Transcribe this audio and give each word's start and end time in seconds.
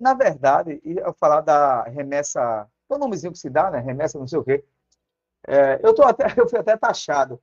na 0.00 0.14
verdade, 0.14 0.80
eu 0.82 1.12
falar 1.12 1.42
da 1.42 1.82
remessa, 1.84 2.66
o 2.88 2.98
nomezinho 2.98 3.32
que 3.32 3.38
se 3.38 3.50
dá, 3.50 3.70
né? 3.70 3.78
Remessa 3.78 4.18
não 4.18 4.26
sei 4.26 4.38
o 4.38 4.44
quê. 4.44 4.64
É, 5.46 5.78
eu, 5.82 5.94
tô 5.94 6.02
até, 6.02 6.24
eu 6.40 6.48
fui 6.48 6.58
até 6.58 6.76
taxado. 6.76 7.40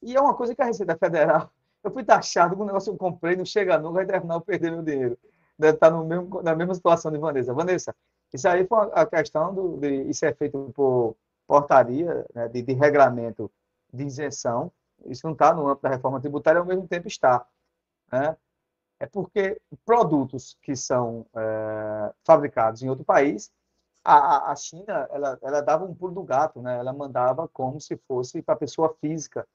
E 0.00 0.14
é 0.16 0.20
uma 0.20 0.34
coisa 0.34 0.54
que 0.54 0.62
a 0.62 0.66
Receita 0.66 0.96
Federal, 0.96 1.50
eu 1.82 1.90
fui 1.90 2.04
taxado 2.04 2.56
com 2.56 2.62
um 2.62 2.66
negócio 2.66 2.92
que 2.92 2.94
eu 2.94 3.10
comprei, 3.10 3.36
não 3.36 3.44
chega 3.44 3.78
nunca, 3.78 3.94
vai 3.94 4.06
terminar, 4.06 4.34
eu 4.36 4.40
perder 4.40 4.70
meu 4.70 4.82
dinheiro. 4.82 5.18
Deve 5.58 5.74
estar 5.74 5.90
no 5.90 6.04
mesmo, 6.04 6.42
na 6.42 6.54
mesma 6.54 6.74
situação 6.74 7.10
de 7.10 7.18
Vanessa. 7.18 7.52
Vanessa, 7.52 7.94
isso 8.32 8.48
aí 8.48 8.66
foi 8.66 8.90
a 8.92 9.06
questão 9.06 9.54
do, 9.54 9.76
de 9.78 10.02
isso 10.02 10.24
é 10.24 10.32
feito 10.32 10.72
por 10.74 11.16
portaria, 11.46 12.26
né, 12.34 12.48
de, 12.48 12.62
de 12.62 12.72
regramento 12.72 13.50
de 13.92 14.04
isenção. 14.04 14.70
Isso 15.06 15.26
não 15.26 15.32
está 15.32 15.54
no 15.54 15.68
âmbito 15.68 15.82
da 15.82 15.88
reforma 15.88 16.20
tributária, 16.20 16.60
ao 16.60 16.66
mesmo 16.66 16.86
tempo 16.86 17.08
está. 17.08 17.46
Né? 18.12 18.36
É 18.98 19.06
porque 19.06 19.60
produtos 19.84 20.56
que 20.62 20.74
são 20.74 21.26
é, 21.34 22.14
fabricados 22.24 22.82
em 22.82 22.88
outro 22.88 23.04
país, 23.04 23.52
a, 24.02 24.52
a 24.52 24.56
China 24.56 25.08
ela, 25.10 25.38
ela 25.42 25.60
dava 25.60 25.84
um 25.84 25.94
pulo 25.94 26.14
do 26.14 26.22
gato, 26.22 26.62
né? 26.62 26.78
ela 26.78 26.92
mandava 26.92 27.48
como 27.48 27.80
se 27.80 27.96
fosse 28.08 28.40
para 28.40 28.54
a 28.54 28.58
pessoa 28.58 28.96
física, 29.00 29.46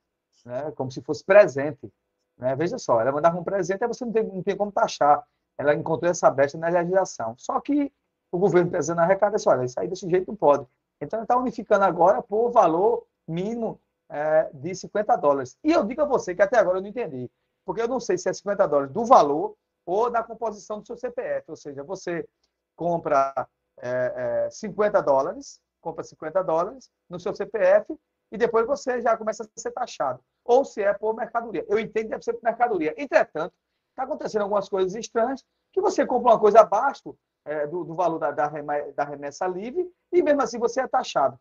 né? 0.45 0.71
como 0.71 0.91
se 0.91 1.01
fosse 1.01 1.23
presente. 1.23 1.91
Né? 2.37 2.55
Veja 2.55 2.77
só, 2.77 2.99
ela 2.99 3.11
mandava 3.11 3.39
um 3.39 3.43
presente, 3.43 3.83
aí 3.83 3.87
você 3.87 4.03
não 4.03 4.11
tem, 4.11 4.23
não 4.23 4.43
tem 4.43 4.55
como 4.57 4.71
taxar. 4.71 5.25
Ela 5.57 5.73
encontrou 5.73 6.11
essa 6.11 6.29
brecha 6.29 6.57
na 6.57 6.67
legislação. 6.67 7.35
Só 7.37 7.59
que 7.61 7.91
o 8.31 8.37
governo 8.37 8.71
pensando 8.71 8.97
na 8.97 9.03
arrecada, 9.03 9.35
disse, 9.35 9.47
olha, 9.47 9.65
isso 9.65 9.79
aí 9.79 9.87
desse 9.87 10.09
jeito 10.09 10.27
não 10.27 10.35
pode. 10.35 10.65
Então, 10.99 11.19
ele 11.19 11.23
está 11.23 11.37
unificando 11.37 11.83
agora 11.83 12.21
por 12.21 12.51
valor 12.51 13.05
mínimo 13.27 13.79
é, 14.09 14.49
de 14.53 14.75
50 14.75 15.15
dólares. 15.15 15.57
E 15.63 15.71
eu 15.71 15.83
digo 15.85 16.01
a 16.01 16.05
você 16.05 16.35
que 16.35 16.41
até 16.41 16.57
agora 16.57 16.77
eu 16.77 16.81
não 16.81 16.89
entendi, 16.89 17.29
porque 17.65 17.81
eu 17.81 17.87
não 17.87 17.99
sei 17.99 18.17
se 18.17 18.29
é 18.29 18.33
50 18.33 18.67
dólares 18.67 18.91
do 18.91 19.05
valor 19.05 19.55
ou 19.85 20.09
da 20.09 20.23
composição 20.23 20.79
do 20.79 20.85
seu 20.85 20.97
CPF. 20.97 21.49
Ou 21.49 21.55
seja, 21.55 21.83
você 21.83 22.27
compra 22.75 23.47
é, 23.79 24.45
é, 24.45 24.49
50 24.49 25.01
dólares, 25.01 25.61
compra 25.79 26.03
50 26.03 26.43
dólares 26.43 26.89
no 27.09 27.19
seu 27.19 27.33
CPF 27.33 27.97
e 28.31 28.37
depois 28.37 28.65
você 28.65 29.01
já 29.01 29.17
começa 29.17 29.43
a 29.43 29.59
ser 29.59 29.71
taxado. 29.71 30.23
Ou 30.43 30.63
se 30.63 30.81
é 30.81 30.93
por 30.93 31.15
mercadoria. 31.15 31.65
Eu 31.67 31.79
entendo 31.79 32.03
que 32.03 32.09
deve 32.09 32.23
ser 32.23 32.33
por 32.33 32.43
mercadoria. 32.43 32.93
Entretanto, 32.97 33.53
está 33.89 34.03
acontecendo 34.03 34.43
algumas 34.43 34.69
coisas 34.69 34.95
estranhas 34.95 35.43
que 35.71 35.81
você 35.81 36.05
compra 36.05 36.31
uma 36.31 36.39
coisa 36.39 36.61
abaixo 36.61 37.15
é, 37.45 37.65
do, 37.67 37.83
do, 37.83 37.93
valor 37.95 38.19
da, 38.19 38.31
da, 38.31 39.03
remessa 39.03 39.47
livre 39.47 39.89
e 40.11 40.21
mesmo 40.21 40.41
assim 40.41 40.59
você 40.59 40.81
é 40.81 40.87
taxado. 40.87 41.39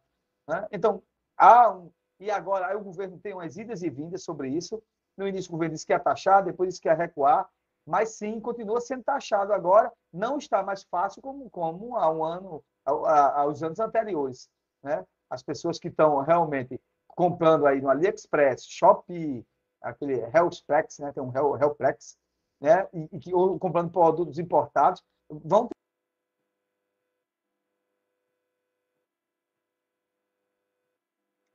Né? 0.49 0.67
Então, 0.73 1.03
há 1.37 1.71
um, 1.71 1.91
e 2.21 2.31
agora 2.31 2.77
o 2.77 2.85
governo 2.85 3.19
tem 3.19 3.33
umas 3.33 3.57
idas 3.57 3.83
e 3.83 3.89
vindas 3.89 4.23
sobre 4.23 4.51
isso. 4.51 4.83
No 5.21 5.29
início 5.29 5.51
o 5.51 5.53
governo 5.53 5.75
disse 5.75 5.85
que 5.85 5.93
ia 5.93 6.01
taxar, 6.01 6.43
depois 6.43 6.71
disse 6.71 6.81
que 6.81 6.89
ia 6.89 6.95
recuar, 6.95 7.47
mas 7.87 8.17
sim, 8.17 8.41
continua 8.41 8.81
sendo 8.81 9.05
taxado 9.05 9.53
agora. 9.53 9.93
Não 10.11 10.39
está 10.39 10.63
mais 10.63 10.83
fácil 10.85 11.21
como, 11.21 11.51
como 11.51 11.95
há 11.99 12.11
um 12.11 12.25
ano, 12.25 12.65
aos 12.87 13.63
anos 13.63 13.79
anteriores. 13.79 14.49
Né? 14.83 15.05
As 15.29 15.43
pessoas 15.43 15.79
que 15.79 15.89
estão 15.89 16.23
realmente 16.23 16.81
comprando 17.09 17.67
aí 17.67 17.83
no 17.83 17.91
AliExpress, 17.91 18.65
Shopee, 18.67 19.45
aquele 19.83 20.15
Hellplex, 20.35 20.99
né? 21.01 21.13
tem 21.13 21.23
um 21.23 21.33
Hellplex, 21.35 22.17
né? 22.59 22.89
e, 22.91 23.07
e 23.13 23.19
que, 23.19 23.35
ou 23.35 23.59
comprando 23.59 23.91
produtos 23.91 24.39
importados, 24.39 25.05
vão 25.29 25.69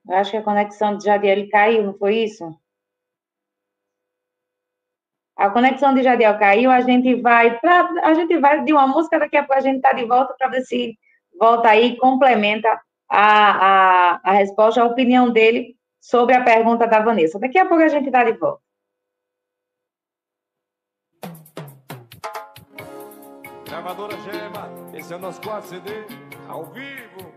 Eu 0.07 0.17
acho 0.17 0.29
que 0.29 0.37
a 0.37 0.43
conexão 0.43 0.95
de 0.95 1.05
Jadiel 1.05 1.49
caiu, 1.49 1.83
não 1.83 1.97
foi 1.97 2.25
isso? 2.25 2.55
A 5.37 5.49
conexão 5.49 5.93
de 5.93 6.01
Jadiel 6.01 6.39
caiu, 6.39 6.71
a 6.71 6.79
gente 6.81 7.21
vai 7.21 7.59
pra, 7.59 7.89
a 8.03 8.13
gente 8.13 8.37
vai 8.37 8.63
de 8.63 8.71
uma 8.71 8.87
música, 8.87 9.19
daqui 9.19 9.35
a 9.35 9.43
pouco 9.43 9.59
a 9.59 9.61
gente 9.61 9.77
está 9.77 9.91
de 9.91 10.05
volta 10.05 10.33
para 10.37 10.47
ver 10.47 10.61
se 10.61 10.97
volta 11.37 11.69
aí 11.69 11.87
e 11.87 11.97
complementa 11.97 12.69
a, 13.09 14.15
a, 14.15 14.21
a 14.23 14.31
resposta, 14.31 14.81
a 14.81 14.85
opinião 14.85 15.29
dele 15.29 15.75
sobre 15.99 16.35
a 16.35 16.43
pergunta 16.43 16.87
da 16.87 17.01
Vanessa. 17.01 17.37
Daqui 17.37 17.57
a 17.57 17.65
pouco 17.65 17.83
a 17.83 17.87
gente 17.89 18.05
está 18.05 18.23
de 18.23 18.33
volta. 18.33 18.61
Gravadora 23.67 24.15
Gema, 24.21 24.69
esse 24.93 25.11
é 25.11 25.17
o 25.17 25.19
nosso 25.19 25.41
quarto 25.41 25.67
CD, 25.67 26.05
ao 26.47 26.63
vivo. 26.65 27.33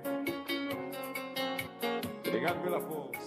Obrigado 2.25 2.63
pela 2.63 2.81
força. 2.81 3.18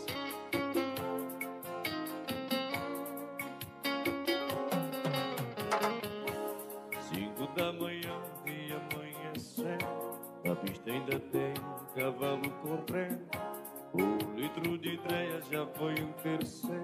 Pista 10.62 10.92
ainda 10.92 11.20
tem 11.20 11.54
cavalo 11.96 12.50
correndo. 12.62 13.30
O 13.94 14.36
litro 14.36 14.78
de 14.78 14.98
treia 15.00 15.42
já 15.52 15.66
foi 15.68 15.94
um 16.02 16.14
terceiro, 16.14 16.84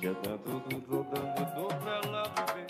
já 0.00 0.14
tá 0.14 0.38
tudo 0.38 0.78
rodando, 0.88 1.54
tô 1.54 1.68
pra 1.68 2.00
lá 2.10 2.24
viver. 2.54 2.66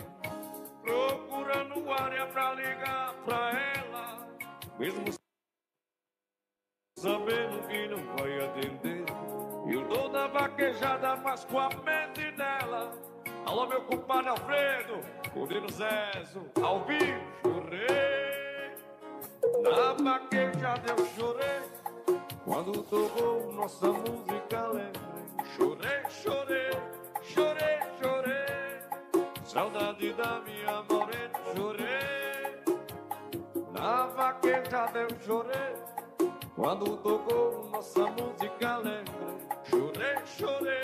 Procurando 0.83 1.93
área 1.93 2.27
pra 2.27 2.55
ligar 2.55 3.15
pra 3.25 3.51
ela, 3.77 4.37
mesmo 4.79 5.05
sabendo 6.99 7.67
que 7.69 7.89
não 7.89 8.17
vai 8.17 8.45
atender. 8.45 9.05
Eu 9.73 9.89
dou 9.89 10.09
na 10.11 10.27
vaquejada, 10.27 11.17
mas 11.17 11.45
com 11.45 11.61
a 11.61 11.69
mente 11.69 12.31
nela. 12.37 12.93
Alô, 13.47 13.67
meu 13.67 13.83
compadre 13.85 14.29
Alfredo, 14.29 15.01
Codino 15.33 15.69
Zezo, 15.71 16.51
ao 16.63 16.85
vivo. 16.85 17.52
Na 19.93 20.19
vaquejada 20.19 20.95
eu 20.97 21.07
chorei, 21.15 21.61
quando 22.47 22.83
tocou 22.85 23.53
nossa 23.53 23.93
música 23.93 24.69
lembrei. 24.69 25.45
Chorei, 25.55 26.03
chorei, 26.09 26.71
chorei, 27.23 27.79
chorei. 28.01 29.45
Saudade 29.45 30.15
da 30.15 30.41
minha 30.41 30.83
morena, 30.85 31.39
chorei. 31.55 32.65
Na 33.73 34.07
vaquejada 34.07 34.99
eu 34.99 35.21
chorei. 35.21 35.75
Quando 36.55 36.97
tocou 36.97 37.69
nossa 37.69 38.07
música 38.07 38.75
alegre, 38.77 39.13
chorei, 39.65 40.27
chorei, 40.27 40.81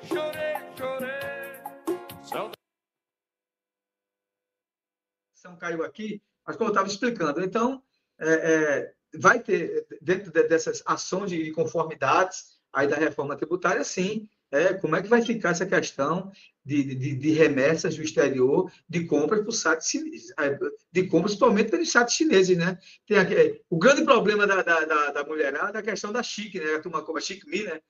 chorei, 0.00 0.54
chorei. 0.76 1.98
Saudade. 2.22 2.54
Caiu 5.58 5.84
aqui, 5.84 6.22
mas 6.46 6.56
como 6.56 6.68
eu 6.68 6.72
estava 6.72 6.86
explicando, 6.88 7.42
então 7.42 7.83
é, 8.18 8.28
é, 8.28 8.92
vai 9.18 9.40
ter 9.40 9.86
dentro 10.00 10.30
de, 10.30 10.42
dessas 10.48 10.82
ações 10.86 11.30
de 11.30 11.50
conformidades 11.52 12.54
aí 12.72 12.88
da 12.88 12.96
reforma 12.96 13.36
tributária, 13.36 13.84
sim, 13.84 14.28
é, 14.50 14.72
como 14.74 14.94
é 14.94 15.02
que 15.02 15.08
vai 15.08 15.20
ficar 15.20 15.50
essa 15.50 15.66
questão 15.66 16.30
de, 16.64 16.94
de, 16.94 17.14
de 17.14 17.30
remessas 17.32 17.96
do 17.96 18.02
exterior, 18.02 18.70
de 18.88 19.04
compras 19.04 19.40
para 19.40 19.48
o 19.48 19.52
site 19.52 20.00
é, 20.38 20.58
de 20.92 21.06
compras 21.08 21.32
principalmente 21.32 21.70
pelos 21.70 21.90
sites 21.90 22.14
chineses, 22.14 22.56
né? 22.56 22.78
Tem 23.06 23.18
aqui, 23.18 23.60
o 23.68 23.78
grande 23.78 24.04
problema 24.04 24.46
da, 24.46 24.62
da, 24.62 24.84
da, 24.84 25.10
da 25.10 25.24
mulherada 25.24 25.78
é 25.78 25.80
a 25.80 25.84
questão 25.84 26.12
da 26.12 26.22
chique, 26.22 26.60
né? 26.60 26.74
A 26.74 26.80
turma 26.80 27.02
como 27.02 27.18
a 27.18 27.20
Chic 27.20 27.44
Me, 27.46 27.64
né? 27.64 27.80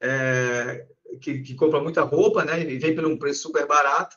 É, 0.00 0.86
que, 1.20 1.40
que, 1.40 1.54
compra 1.54 1.80
muita 1.80 2.02
roupa, 2.02 2.44
né? 2.44 2.60
E 2.60 2.78
vem 2.78 2.94
por 2.94 3.06
um 3.06 3.16
preço 3.16 3.42
super 3.42 3.66
barato, 3.66 4.16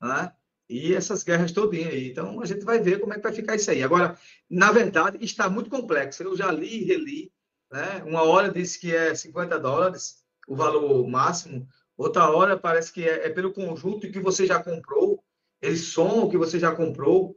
né? 0.00 0.32
E 0.68 0.94
essas 0.94 1.22
guerras 1.22 1.52
todinhas 1.52 1.92
aí. 1.92 2.10
Então, 2.10 2.40
a 2.40 2.46
gente 2.46 2.64
vai 2.64 2.80
ver 2.80 3.00
como 3.00 3.12
é 3.12 3.16
que 3.16 3.22
vai 3.22 3.32
ficar 3.32 3.56
isso 3.56 3.70
aí. 3.70 3.82
Agora, 3.82 4.16
na 4.48 4.72
verdade, 4.72 5.18
está 5.20 5.48
muito 5.48 5.68
complexo. 5.68 6.22
Eu 6.22 6.36
já 6.36 6.50
li 6.50 6.82
e 6.82 6.84
reli, 6.84 7.32
né? 7.70 8.02
Uma 8.06 8.22
hora 8.22 8.50
disse 8.50 8.78
que 8.78 8.94
é 8.94 9.14
50 9.14 9.58
dólares, 9.58 10.22
o 10.46 10.56
valor 10.56 11.06
máximo, 11.08 11.66
outra 11.96 12.30
hora 12.30 12.58
parece 12.58 12.92
que 12.92 13.08
é, 13.08 13.26
é 13.26 13.30
pelo 13.30 13.52
conjunto 13.52 14.10
que 14.10 14.20
você 14.20 14.46
já 14.46 14.62
comprou, 14.62 15.22
eles 15.60 15.86
somam 15.86 16.24
o 16.24 16.30
que 16.30 16.36
você 16.36 16.58
já 16.58 16.74
comprou, 16.74 17.36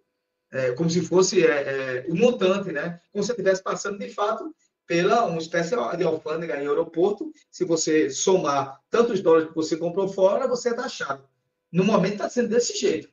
é, 0.52 0.72
como 0.72 0.90
se 0.90 1.02
fosse 1.02 1.46
é, 1.46 1.50
é, 1.50 2.06
o 2.08 2.16
montante, 2.16 2.72
né? 2.72 3.00
Como 3.12 3.24
se 3.24 3.32
estivesse 3.32 3.62
passando, 3.62 4.00
de 4.00 4.10
fato, 4.10 4.54
pela 4.88 5.26
uma 5.26 5.38
espécie 5.38 5.76
de 5.98 6.04
alfândega 6.04 6.56
em 6.56 6.68
aeroporto. 6.68 7.32
Se 7.52 7.66
você 7.66 8.10
somar 8.10 8.80
tantos 8.90 9.22
dólares 9.22 9.50
que 9.50 9.56
você 9.56 9.78
comprou 9.78 10.08
fora, 10.08 10.48
você 10.48 10.70
é 10.70 10.74
taxado. 10.74 11.28
No 11.72 11.84
momento 11.84 12.14
está 12.14 12.30
sendo 12.30 12.50
desse 12.50 12.78
jeito. 12.78 13.10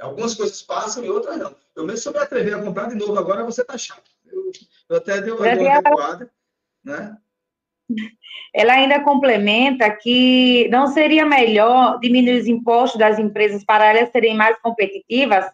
Algumas 0.00 0.34
coisas 0.34 0.62
passam 0.62 1.04
e 1.04 1.10
outras 1.10 1.36
não. 1.36 1.54
Eu 1.76 1.84
mesmo 1.84 1.98
sou 1.98 2.12
me 2.12 2.18
atrever 2.18 2.54
a 2.54 2.62
comprar 2.62 2.88
de 2.88 2.96
novo 2.96 3.18
agora, 3.18 3.44
você 3.44 3.62
está 3.62 3.78
chato. 3.78 4.10
Eu, 4.26 4.50
eu 4.88 4.96
até 4.96 5.20
dei 5.20 5.32
uma, 5.32 5.40
uma 5.40 5.74
recuada, 5.74 6.30
né? 6.84 7.16
Ela 8.54 8.74
ainda 8.74 9.02
complementa 9.02 9.90
que 9.90 10.68
não 10.70 10.86
seria 10.88 11.24
melhor 11.24 11.98
diminuir 12.00 12.40
os 12.40 12.46
impostos 12.46 12.98
das 12.98 13.18
empresas 13.18 13.64
para 13.64 13.86
elas 13.86 14.10
serem 14.10 14.36
mais 14.36 14.58
competitivas? 14.60 15.50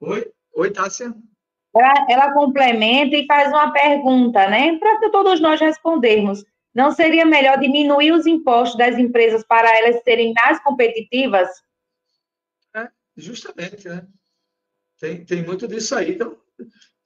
Oi, 0.00 0.32
Oi 0.54 0.70
Tássia. 0.70 1.14
Ela, 1.74 2.06
ela 2.08 2.32
complementa 2.34 3.16
e 3.16 3.26
faz 3.26 3.48
uma 3.48 3.72
pergunta, 3.72 4.46
né? 4.48 4.78
Para 4.78 5.10
todos 5.10 5.40
nós 5.40 5.60
respondermos. 5.60 6.44
Não 6.74 6.90
seria 6.90 7.26
melhor 7.26 7.58
diminuir 7.58 8.12
os 8.12 8.26
impostos 8.26 8.78
das 8.78 8.98
empresas 8.98 9.44
para 9.44 9.76
elas 9.76 10.02
serem 10.02 10.32
mais 10.32 10.62
competitivas? 10.62 11.48
É, 12.74 12.88
Justamente, 13.16 13.88
né? 13.88 14.06
Tem, 14.98 15.24
tem 15.24 15.44
muito 15.44 15.68
disso 15.68 15.94
aí. 15.94 16.12
Então, 16.12 16.40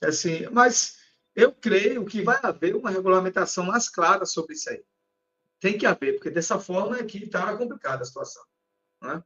assim, 0.02 0.46
mas 0.52 0.98
eu 1.34 1.52
creio 1.52 2.04
que 2.04 2.22
vai 2.22 2.38
haver 2.42 2.76
uma 2.76 2.90
regulamentação 2.90 3.64
mais 3.64 3.88
clara 3.88 4.24
sobre 4.24 4.54
isso 4.54 4.70
aí. 4.70 4.82
Tem 5.58 5.76
que 5.76 5.86
haver, 5.86 6.14
porque 6.14 6.30
dessa 6.30 6.58
forma 6.58 6.98
é 6.98 7.04
que 7.04 7.24
está 7.24 7.56
complicada 7.56 8.02
a 8.02 8.06
situação. 8.06 8.44
Né? 9.02 9.22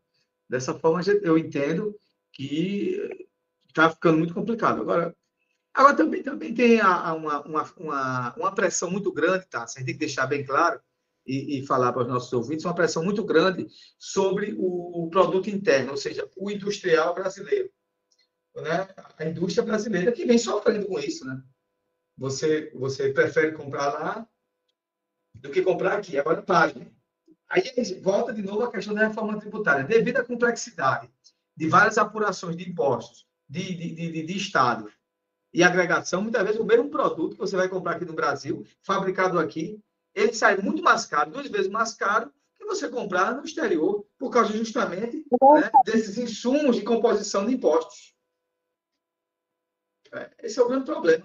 Dessa 0.49 0.73
forma, 0.79 1.01
eu 1.23 1.37
entendo 1.37 1.95
que 2.33 3.29
está 3.69 3.91
ficando 3.91 4.19
muito 4.19 4.35
complicado. 4.35 4.81
Agora, 4.81 5.15
agora 5.75 5.97
também, 5.97 6.23
também 6.23 6.55
tem 6.55 6.81
a, 6.81 7.15
uma, 7.15 7.41
uma, 7.43 7.73
uma, 7.77 8.35
uma, 8.37 8.55
pressão 8.55 8.91
muito 8.91 9.13
grande, 9.13 9.47
tá? 9.47 9.67
Você 9.67 9.85
tem 9.85 9.95
que 9.95 10.01
deixar 10.01 10.27
bem 10.27 10.45
claro 10.45 10.81
e, 11.27 11.59
e 11.59 11.67
falar 11.67 11.93
para 11.93 12.03
os 12.03 12.09
nossos 12.09 12.33
ouvintes, 12.33 12.65
uma 12.65 12.75
pressão 12.75 13.05
muito 13.05 13.25
grande 13.25 13.67
sobre 13.99 14.55
o, 14.59 15.05
o 15.05 15.11
produto 15.11 15.49
interno, 15.49 15.93
ou 15.93 15.97
seja, 15.97 16.29
o 16.37 16.51
industrial 16.51 17.15
brasileiro. 17.15 17.71
Né? 18.57 18.89
A 19.19 19.25
indústria 19.25 19.65
brasileira 19.65 20.13
que 20.13 20.25
vem 20.25 20.39
sofrendo 20.39 20.87
com 20.87 20.99
isso, 20.99 21.25
né? 21.25 21.41
Você, 22.19 22.71
você 22.75 23.13
prefere 23.13 23.53
comprar 23.53 23.93
lá 23.93 24.29
do 25.35 25.51
que 25.51 25.63
comprar 25.63 25.99
aqui. 25.99 26.19
Agora 26.19 26.43
pague. 26.43 26.91
Aí 27.49 27.63
volta 28.03 28.33
de 28.33 28.43
novo 28.43 28.63
a 28.63 28.71
questão 28.71 28.95
da 28.95 29.07
reforma 29.07 29.39
tributária. 29.39 29.85
Devido 29.85 30.19
à 30.19 30.25
complexidade 30.25 31.11
de 31.57 31.69
várias 31.69 31.97
apurações 31.99 32.57
de 32.57 32.69
impostos, 32.69 33.27
de, 33.49 33.75
de, 33.75 33.95
de, 33.95 34.23
de 34.23 34.37
Estado 34.37 34.91
e 35.53 35.63
agregação, 35.63 36.23
muitas 36.23 36.43
vezes 36.43 36.61
o 36.61 36.65
mesmo 36.65 36.91
produto 36.91 37.33
que 37.33 37.39
você 37.39 37.57
vai 37.57 37.69
comprar 37.69 37.97
aqui 37.97 38.05
no 38.05 38.13
Brasil, 38.13 38.65
fabricado 38.83 39.39
aqui, 39.39 39.83
ele 40.15 40.33
sai 40.33 40.57
muito 40.57 40.83
mais 40.83 41.07
caro, 41.07 41.31
duas 41.31 41.49
vezes 41.49 41.69
mais 41.69 41.95
caro, 41.95 42.33
que 42.57 42.65
você 42.65 42.89
comprar 42.89 43.35
no 43.35 43.45
exterior, 43.45 44.07
por 44.19 44.31
causa 44.31 44.53
justamente 44.53 45.17
né, 45.17 45.71
desses 45.85 46.19
insumos 46.19 46.77
de 46.77 46.83
composição 46.83 47.47
de 47.47 47.55
impostos. 47.55 48.15
É, 50.13 50.31
esse 50.43 50.59
é 50.59 50.63
o 50.63 50.69
grande 50.69 50.85
problema. 50.85 51.25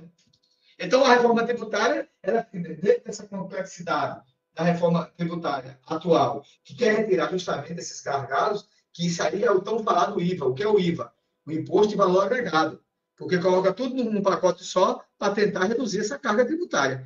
Então, 0.78 1.04
a 1.04 1.14
reforma 1.14 1.46
tributária, 1.46 2.10
ela, 2.22 2.48
dentro 2.52 3.04
dessa 3.04 3.26
complexidade 3.28 4.22
da 4.54 4.64
reforma 4.64 5.06
tributária 5.18 5.80
atual, 5.86 6.44
que 6.64 6.76
quer 6.76 6.96
retirar 6.96 7.30
justamente 7.32 7.74
esses 7.74 8.02
gargalos, 8.02 8.68
que 8.94 9.08
isso 9.08 9.22
aí 9.22 9.44
é 9.44 9.52
o 9.52 9.62
tão 9.62 9.84
falado 9.84 10.22
IVA. 10.22 10.46
O 10.46 10.54
que 10.54 10.64
é 10.64 10.68
o 10.68 10.80
IVA? 10.80 11.14
O 11.46 11.52
Imposto 11.52 11.90
de 11.90 11.98
Valor 11.98 12.24
Agregado. 12.24 12.82
Porque 13.18 13.40
coloca 13.40 13.74
tudo 13.74 13.96
num 13.96 14.22
pacote 14.22 14.64
só 14.64 15.04
para 15.18 15.34
tentar 15.34 15.66
reduzir 15.66 16.00
essa 16.02 16.20
carga 16.20 16.46
tributária. 16.46 17.06